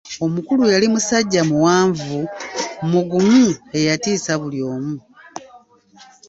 [0.25, 2.15] Omukulu yali musajja muwanvu,
[2.89, 3.45] mugumu
[3.77, 4.95] eyatiisa buli omu.